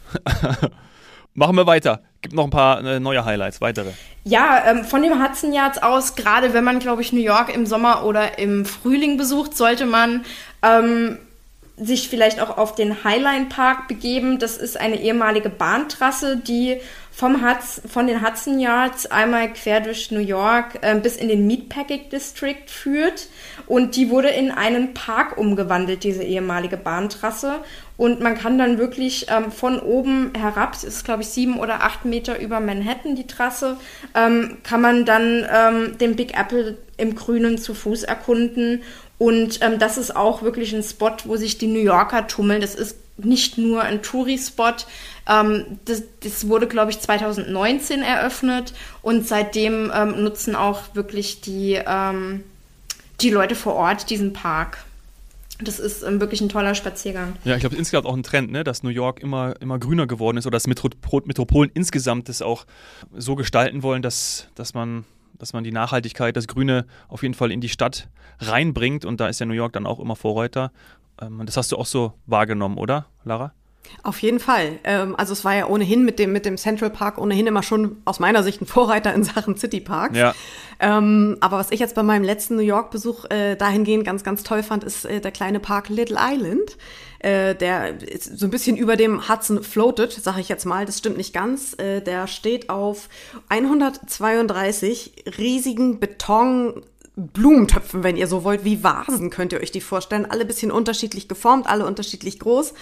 [1.34, 2.02] Machen wir weiter.
[2.22, 3.92] Gibt noch ein paar äh, neue Highlights, weitere.
[4.24, 7.66] Ja, ähm, von dem Hudson Yards aus, gerade wenn man, glaube ich, New York im
[7.66, 10.26] Sommer oder im Frühling besucht, sollte man
[10.62, 11.20] ähm,
[11.78, 14.40] sich vielleicht auch auf den Highline Park begeben.
[14.40, 16.80] Das ist eine ehemalige Bahntrasse, die
[17.12, 21.48] vom Hudson, von den Hudson Yards einmal quer durch New York äh, bis in den
[21.48, 23.28] Meatpacking District führt.
[23.68, 27.62] Und die wurde in einen Park umgewandelt, diese ehemalige Bahntrasse.
[27.98, 32.04] Und man kann dann wirklich ähm, von oben herab, ist glaube ich sieben oder acht
[32.04, 33.78] Meter über Manhattan die Trasse,
[34.14, 38.84] ähm, kann man dann ähm, den Big Apple im Grünen zu Fuß erkunden.
[39.18, 42.62] Und ähm, das ist auch wirklich ein Spot, wo sich die New Yorker tummeln.
[42.62, 44.74] Das ist nicht nur ein Touri-Spot.
[45.28, 51.80] Ähm, das, das, wurde, glaube ich, 2019 eröffnet und seitdem ähm, nutzen auch wirklich die,
[51.86, 52.44] ähm,
[53.22, 54.84] die Leute vor Ort diesen Park.
[55.62, 57.38] Das ist ähm, wirklich ein toller Spaziergang.
[57.46, 60.38] Ja, ich glaube, insgesamt auch ein Trend, ne, dass New York immer, immer grüner geworden
[60.38, 62.66] ist oder dass Metropolen insgesamt das auch
[63.16, 65.06] so gestalten wollen, dass, dass man
[65.40, 69.06] dass man die Nachhaltigkeit, das Grüne auf jeden Fall in die Stadt reinbringt.
[69.06, 70.72] Und da ist ja New York dann auch immer Vorreiter.
[71.22, 73.54] Ähm, das hast du auch so wahrgenommen, oder, Lara?
[74.04, 74.80] Auf jeden Fall.
[74.84, 77.98] Ähm, also es war ja ohnehin mit dem, mit dem Central Park ohnehin immer schon
[78.06, 80.18] aus meiner Sicht ein Vorreiter in Sachen City Parks.
[80.18, 80.36] Ja.
[80.80, 84.62] Ähm, aber was ich jetzt bei meinem letzten New York-Besuch äh, dahingehend ganz, ganz toll
[84.62, 86.78] fand, ist äh, der kleine Park Little Island.
[87.20, 90.86] Äh, der ist so ein bisschen über dem Hudson floatet, sage ich jetzt mal.
[90.86, 91.76] Das stimmt nicht ganz.
[91.80, 93.10] Äh, der steht auf
[93.50, 96.84] 132 riesigen Beton
[97.16, 100.26] Blumentöpfen, wenn ihr so wollt, wie Vasen könnt ihr euch die vorstellen.
[100.26, 102.74] Alle bisschen unterschiedlich geformt, alle unterschiedlich groß.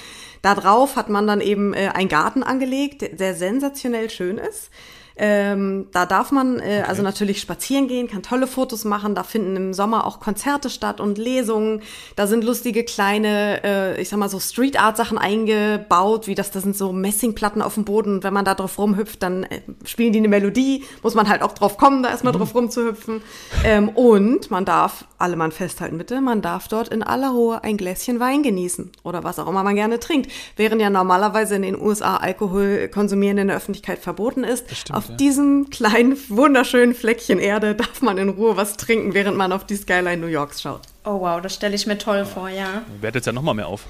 [0.41, 4.71] Da drauf hat man dann eben äh, einen Garten angelegt, der sensationell schön ist.
[5.15, 6.84] Ähm, da darf man äh, okay.
[6.88, 9.15] also natürlich spazieren gehen, kann tolle Fotos machen.
[9.15, 11.82] Da finden im Sommer auch Konzerte statt und Lesungen.
[12.15, 16.52] Da sind lustige kleine, äh, ich sag mal so Street Art Sachen eingebaut, wie das,
[16.52, 18.15] das sind so Messingplatten auf dem Boden.
[18.15, 20.84] Und wenn man da drauf rumhüpft, dann äh, spielen die eine Melodie.
[21.04, 22.38] Muss man halt auch drauf kommen, da erstmal mhm.
[22.39, 23.21] drauf rumzuhüpfen.
[23.63, 27.78] Ähm, und man darf, alle Mann festhalten bitte, man darf dort in aller Ruhe ein
[27.78, 30.32] Gläschen Wein genießen oder was auch immer man gerne trinkt.
[30.56, 34.65] Während ja normalerweise in den USA Alkohol konsumieren in der Öffentlichkeit verboten ist.
[35.03, 35.15] Auf ja.
[35.15, 39.75] diesem kleinen, wunderschönen Fleckchen Erde darf man in Ruhe was trinken, während man auf die
[39.75, 40.81] Skyline New Yorks schaut.
[41.03, 42.25] Oh wow, das stelle ich mir toll ja.
[42.25, 42.83] vor, ja.
[43.01, 43.87] Wertet ja nochmal mehr auf.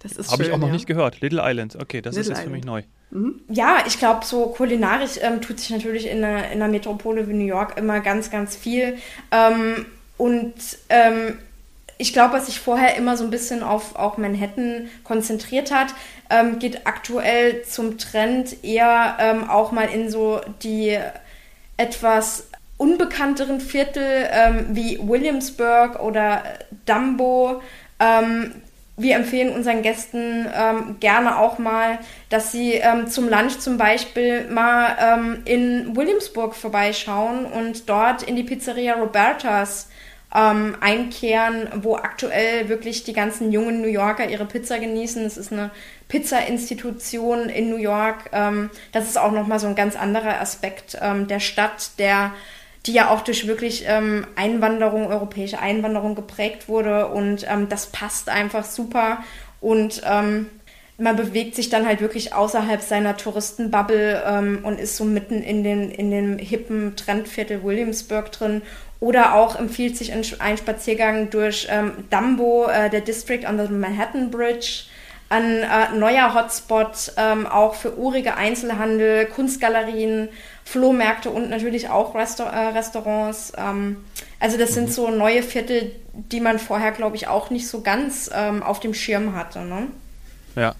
[0.00, 0.72] Das ist Habe ich auch noch ja.
[0.72, 1.20] nicht gehört.
[1.20, 2.48] Little Island, okay, das Little ist jetzt Island.
[2.48, 2.82] für mich neu.
[3.10, 3.40] Mhm.
[3.48, 7.34] Ja, ich glaube, so kulinarisch ähm, tut sich natürlich in einer, in einer Metropole wie
[7.34, 8.98] New York immer ganz, ganz viel.
[9.30, 9.86] Ähm,
[10.18, 10.54] und
[10.88, 11.38] ähm,
[12.02, 15.94] ich glaube, was sich vorher immer so ein bisschen auf auch Manhattan konzentriert hat,
[16.30, 20.98] ähm, geht aktuell zum Trend eher ähm, auch mal in so die
[21.76, 26.42] etwas unbekannteren Viertel ähm, wie Williamsburg oder
[26.86, 27.62] Dumbo.
[28.00, 28.52] Ähm,
[28.96, 34.48] wir empfehlen unseren Gästen ähm, gerne auch mal, dass sie ähm, zum Lunch zum Beispiel
[34.50, 39.88] mal in Williamsburg vorbeischauen und dort in die Pizzeria Robertas
[40.34, 45.24] ähm, einkehren, wo aktuell wirklich die ganzen jungen New Yorker ihre Pizza genießen.
[45.24, 45.70] Es ist eine
[46.08, 48.30] Pizza-Institution in New York.
[48.32, 52.32] Ähm, das ist auch nochmal so ein ganz anderer Aspekt ähm, der Stadt, der
[52.86, 57.08] die ja auch durch wirklich ähm, Einwanderung, europäische Einwanderung geprägt wurde.
[57.08, 59.18] Und ähm, das passt einfach super.
[59.60, 60.48] Und ähm,
[60.98, 65.62] man bewegt sich dann halt wirklich außerhalb seiner Touristenbubble ähm, und ist so mitten in,
[65.62, 68.62] den, in dem hippen Trendviertel Williamsburg drin
[69.02, 74.30] oder auch empfiehlt sich ein, Spaziergang durch ähm, Dumbo, äh, der District on the Manhattan
[74.30, 74.84] Bridge.
[75.28, 80.28] Ein äh, neuer Hotspot, ähm, auch für urige Einzelhandel, Kunstgalerien,
[80.64, 83.52] Flohmärkte und natürlich auch Resta äh, Restaurants.
[83.56, 84.04] Ähm,
[84.38, 84.92] also das sind mhm.
[84.92, 88.94] so neue Viertel, die man vorher, glaube ich, auch nicht so ganz ähm, auf dem
[88.94, 89.62] Schirm hatte.
[89.62, 89.88] Ne?
[90.54, 90.76] Ja.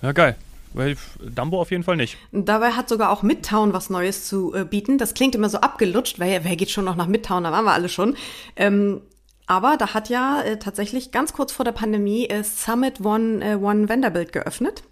[0.00, 0.34] Ja, geil.
[0.72, 2.16] Weil Dumbo auf jeden Fall nicht.
[2.32, 4.98] Dabei hat sogar auch Midtown was Neues zu äh, bieten.
[4.98, 7.44] Das klingt immer so abgelutscht, wer, wer geht schon noch nach Midtown?
[7.44, 8.16] Da waren wir alle schon.
[8.56, 9.00] Ähm,
[9.46, 13.56] aber da hat ja äh, tatsächlich ganz kurz vor der Pandemie äh, Summit One, äh,
[13.56, 14.84] One Vanderbilt geöffnet.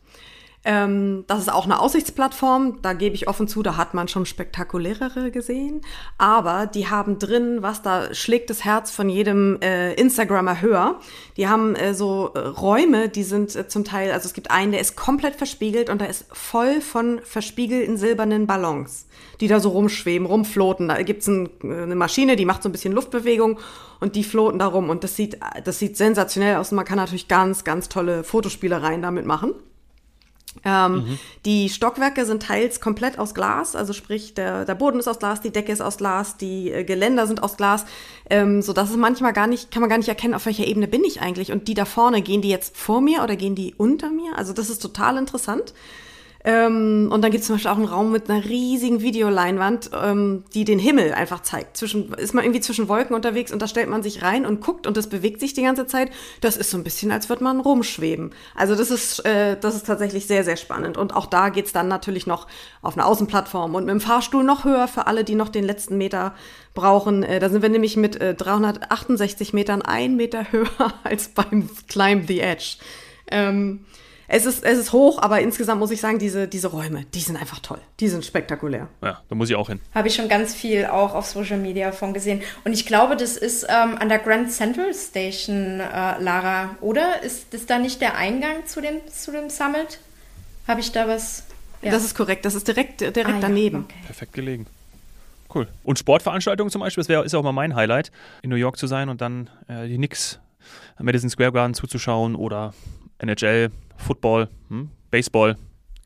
[0.64, 4.26] Ähm, das ist auch eine Aussichtsplattform, da gebe ich offen zu, da hat man schon
[4.26, 5.82] spektakulärere gesehen.
[6.18, 10.98] Aber die haben drin, was da schlägt das Herz von jedem äh, Instagrammer höher.
[11.36, 14.72] Die haben äh, so äh, Räume, die sind äh, zum Teil, also es gibt einen,
[14.72, 19.06] der ist komplett verspiegelt und da ist voll von verspiegelten silbernen Ballons,
[19.40, 20.88] die da so rumschweben, rumfloten.
[20.88, 23.60] Da gibt's ein, äh, eine Maschine, die macht so ein bisschen Luftbewegung
[24.00, 24.90] und die floten da rum.
[24.90, 29.02] Und das sieht, das sieht sensationell aus und man kann natürlich ganz, ganz tolle Fotospielereien
[29.02, 29.54] damit machen.
[30.64, 31.18] Ähm, mhm.
[31.44, 35.40] Die Stockwerke sind teils komplett aus Glas, also sprich der, der Boden ist aus Glas,
[35.40, 37.84] die Decke ist aus Glas, die äh, Geländer sind aus Glas,
[38.30, 40.88] ähm, so dass es manchmal gar nicht, kann man gar nicht erkennen, auf welcher Ebene
[40.88, 41.52] bin ich eigentlich.
[41.52, 44.36] Und die da vorne, gehen die jetzt vor mir oder gehen die unter mir?
[44.36, 45.74] Also das ist total interessant.
[46.44, 50.44] Ähm, und dann gibt es zum Beispiel auch einen Raum mit einer riesigen Videoleinwand, ähm,
[50.54, 51.76] die den Himmel einfach zeigt.
[51.76, 54.86] Zwischen, ist man irgendwie zwischen Wolken unterwegs und da stellt man sich rein und guckt
[54.86, 56.10] und das bewegt sich die ganze Zeit.
[56.40, 58.30] Das ist so ein bisschen, als würde man rumschweben.
[58.54, 60.96] Also das ist, äh, das ist tatsächlich sehr, sehr spannend.
[60.96, 62.46] Und auch da geht's dann natürlich noch
[62.82, 65.98] auf einer Außenplattform und mit dem Fahrstuhl noch höher für alle, die noch den letzten
[65.98, 66.34] Meter
[66.72, 67.24] brauchen.
[67.24, 72.28] Äh, da sind wir nämlich mit äh, 368 Metern ein Meter höher als beim Climb
[72.28, 72.76] the Edge.
[73.30, 73.84] Ähm,
[74.30, 77.36] es ist, es ist hoch, aber insgesamt muss ich sagen, diese, diese Räume, die sind
[77.36, 77.80] einfach toll.
[77.98, 78.88] Die sind spektakulär.
[79.02, 79.80] Ja, da muss ich auch hin.
[79.94, 82.42] Habe ich schon ganz viel auch auf Social Media von gesehen.
[82.64, 87.22] Und ich glaube, das ist ähm, an der Grand Central Station, äh, Lara, oder?
[87.22, 89.98] Ist das da nicht der Eingang zu dem, zu dem Summit?
[90.66, 91.44] Habe ich da was?
[91.80, 91.90] Ja.
[91.90, 92.44] Das ist korrekt.
[92.44, 93.76] Das ist direkt, direkt ah, daneben.
[93.76, 94.04] Ja, okay.
[94.04, 94.66] Perfekt gelegen.
[95.54, 95.68] Cool.
[95.84, 98.12] Und Sportveranstaltungen zum Beispiel, das wär, ist auch mal mein Highlight,
[98.42, 100.38] in New York zu sein und dann äh, die Knicks
[100.98, 102.74] Madison Square Garden zuzuschauen oder
[103.18, 105.56] NHL, Football, hm, Baseball.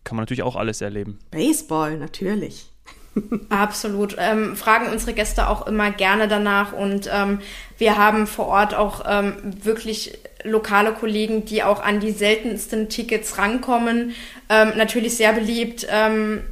[0.04, 1.18] Kann man natürlich auch alles erleben.
[1.30, 2.66] Baseball, natürlich.
[3.50, 4.16] Absolut.
[4.18, 7.40] Ähm, fragen unsere Gäste auch immer gerne danach und ähm,
[7.78, 13.38] wir haben vor Ort auch ähm, wirklich lokale Kollegen, die auch an die seltensten Tickets
[13.38, 14.14] rankommen.
[14.48, 15.86] Ähm, natürlich sehr beliebt.
[15.90, 16.42] Ähm,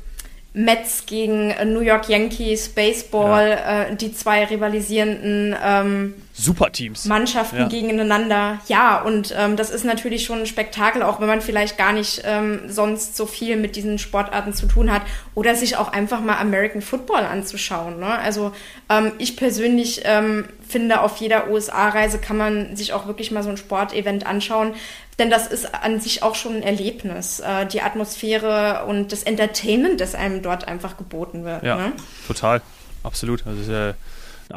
[0.53, 3.83] Mets gegen New York Yankees, Baseball, ja.
[3.85, 7.05] äh, die zwei rivalisierenden ähm, Superteams.
[7.05, 7.68] Mannschaften ja.
[7.68, 8.59] gegeneinander.
[8.66, 12.22] Ja, und ähm, das ist natürlich schon ein Spektakel, auch wenn man vielleicht gar nicht
[12.24, 15.03] ähm, sonst so viel mit diesen Sportarten zu tun hat.
[15.35, 18.00] Oder sich auch einfach mal American Football anzuschauen.
[18.00, 18.18] Ne?
[18.18, 18.53] Also
[18.88, 23.50] ähm, ich persönlich ähm, finde, auf jeder USA-Reise kann man sich auch wirklich mal so
[23.50, 24.74] ein Sportevent anschauen.
[25.18, 27.40] Denn das ist an sich auch schon ein Erlebnis.
[27.40, 31.62] Äh, die Atmosphäre und das Entertainment, das einem dort einfach geboten wird.
[31.62, 31.92] Ja, ne?
[32.26, 32.62] total.
[33.03, 33.46] Absolut.
[33.46, 33.94] Also ist ja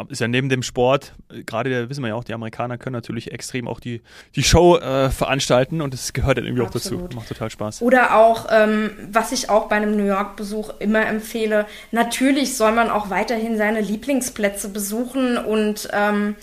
[0.09, 1.13] ist ja neben dem Sport,
[1.45, 4.01] gerade wissen wir ja auch, die Amerikaner können natürlich extrem auch die,
[4.35, 6.99] die Show äh, veranstalten und das gehört dann irgendwie Absolut.
[6.99, 7.15] auch dazu.
[7.17, 7.81] Macht total Spaß.
[7.81, 12.89] Oder auch, ähm, was ich auch bei einem New York-Besuch immer empfehle, natürlich soll man
[12.89, 16.35] auch weiterhin seine Lieblingsplätze besuchen und ähm,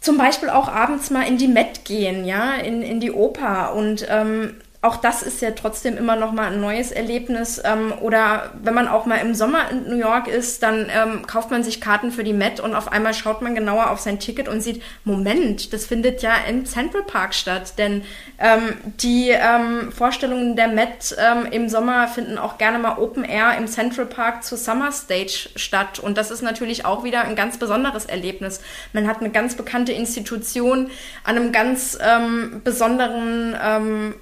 [0.00, 4.06] zum Beispiel auch abends mal in die Met gehen, ja, in, in die Oper und
[4.08, 7.60] ähm, auch das ist ja trotzdem immer noch mal ein neues Erlebnis.
[7.62, 11.50] Ähm, oder wenn man auch mal im Sommer in New York ist, dann ähm, kauft
[11.50, 14.48] man sich Karten für die Met und auf einmal schaut man genauer auf sein Ticket
[14.48, 17.74] und sieht, Moment, das findet ja in Central Park statt.
[17.76, 18.04] Denn
[18.38, 23.58] ähm, die ähm, Vorstellungen der Met ähm, im Sommer finden auch gerne mal Open Air
[23.58, 25.98] im Central Park zur Summer Stage statt.
[25.98, 28.62] Und das ist natürlich auch wieder ein ganz besonderes Erlebnis.
[28.94, 30.90] Man hat eine ganz bekannte Institution
[31.22, 33.56] an einem ganz ähm, besonderen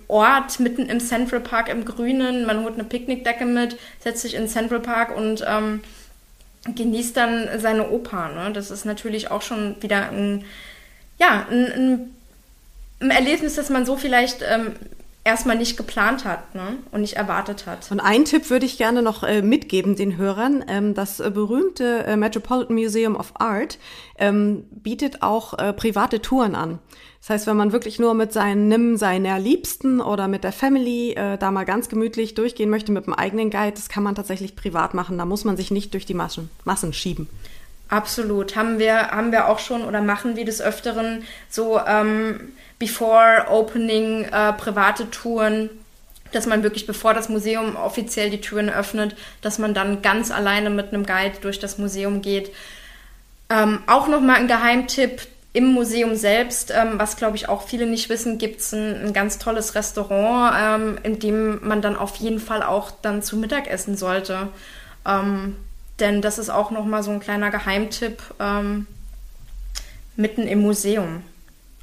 [0.08, 2.46] Ort Ort mitten im Central Park im Grünen.
[2.46, 5.80] Man holt eine Picknickdecke mit, setzt sich in Central Park und ähm,
[6.74, 8.30] genießt dann seine Oper.
[8.34, 8.52] Ne?
[8.52, 10.44] Das ist natürlich auch schon wieder ein,
[11.18, 12.10] ja, ein,
[13.00, 14.72] ein Erlebnis, das man so vielleicht ähm,
[15.22, 16.78] erstmal nicht geplant hat ne?
[16.92, 17.90] und nicht erwartet hat.
[17.90, 20.64] Und einen Tipp würde ich gerne noch äh, mitgeben den Hörern.
[20.66, 23.78] Ähm, das äh, berühmte äh, Metropolitan Museum of Art
[24.18, 26.78] ähm, bietet auch äh, private Touren an.
[27.20, 31.12] Das heißt, wenn man wirklich nur mit seinen Nimm seiner Liebsten oder mit der Family
[31.12, 34.56] äh, da mal ganz gemütlich durchgehen möchte mit dem eigenen Guide, das kann man tatsächlich
[34.56, 35.18] privat machen.
[35.18, 37.28] Da muss man sich nicht durch die Massen, Massen schieben.
[37.88, 38.54] Absolut.
[38.54, 44.24] Haben wir, haben wir auch schon oder machen wir des Öfteren so ähm, Before Opening
[44.24, 45.70] äh, private Touren,
[46.32, 50.70] dass man wirklich, bevor das Museum offiziell die Türen öffnet, dass man dann ganz alleine
[50.70, 52.52] mit einem Guide durch das Museum geht.
[53.48, 55.22] Ähm, auch nochmal ein Geheimtipp,
[55.58, 59.12] im Museum selbst, ähm, was glaube ich auch viele nicht wissen, gibt es ein, ein,
[59.12, 63.66] ganz tolles Restaurant, ähm, in dem man dann auf jeden Fall auch dann zu Mittag
[63.66, 64.50] essen sollte.
[65.04, 65.56] Ähm,
[65.98, 68.86] denn das ist auch nochmal so ein kleiner Geheimtipp ähm,
[70.14, 71.24] mitten im Museum.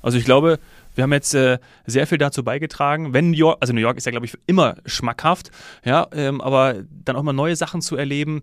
[0.01, 0.57] Also ich glaube,
[0.93, 4.05] wir haben jetzt äh, sehr viel dazu beigetragen, wenn New York, also New York ist
[4.05, 5.51] ja, glaube ich, immer schmackhaft,
[5.83, 8.41] ja, ähm, aber dann auch mal neue Sachen zu erleben.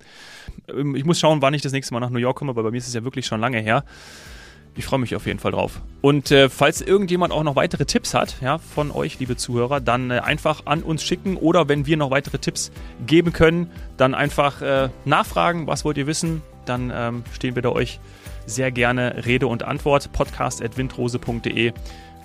[0.69, 2.71] Ähm, ich muss schauen, wann ich das nächste Mal nach New York komme, aber bei
[2.71, 3.83] mir ist es ja wirklich schon lange her.
[4.75, 5.83] Ich freue mich auf jeden Fall drauf.
[6.01, 10.11] Und äh, falls irgendjemand auch noch weitere Tipps hat, ja, von euch, liebe Zuhörer, dann
[10.11, 12.73] äh, einfach an uns schicken oder wenn wir noch weitere Tipps
[13.07, 17.69] geben können, dann einfach äh, nachfragen, was wollt ihr wissen, dann ähm, stehen wir da
[17.69, 18.01] euch
[18.47, 20.11] sehr gerne Rede und Antwort.
[20.13, 21.73] Podcast.windrose.de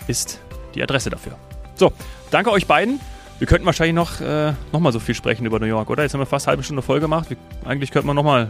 [0.07, 0.39] ist
[0.73, 1.37] die Adresse dafür.
[1.75, 1.91] So,
[2.31, 2.99] danke euch beiden.
[3.39, 6.03] Wir könnten wahrscheinlich noch, äh, noch mal so viel sprechen über New York, oder?
[6.03, 7.29] Jetzt haben wir fast eine halbe Stunde voll gemacht.
[7.29, 8.49] Wir, eigentlich könnten wir noch mal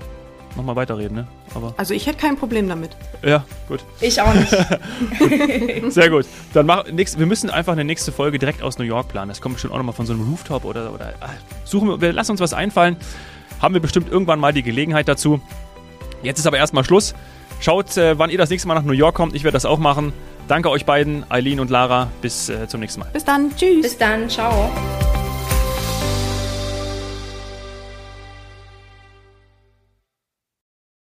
[0.57, 1.27] nochmal weiterreden, ne?
[1.55, 2.91] Aber also ich hätte kein Problem damit.
[3.23, 3.83] Ja, gut.
[4.01, 4.49] Ich auch nicht.
[5.91, 6.25] Sehr gut.
[6.53, 9.29] Dann mach, nix, wir müssen einfach eine nächste Folge direkt aus New York planen.
[9.29, 11.29] Das kommt bestimmt auch nochmal von so einem Rooftop oder, oder ah,
[11.63, 12.97] suchen wir, lassen uns was einfallen.
[13.61, 15.39] Haben wir bestimmt irgendwann mal die Gelegenheit dazu.
[16.23, 17.15] Jetzt ist aber erstmal Schluss.
[17.59, 19.35] Schaut, äh, wann ihr das nächste Mal nach New York kommt.
[19.35, 20.13] Ich werde das auch machen.
[20.47, 22.09] Danke euch beiden, Eileen und Lara.
[22.21, 23.09] Bis äh, zum nächsten Mal.
[23.11, 23.55] Bis dann.
[23.55, 23.81] Tschüss.
[23.81, 24.29] Bis dann.
[24.29, 24.71] Ciao.